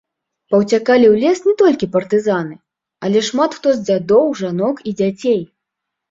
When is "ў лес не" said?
1.09-1.51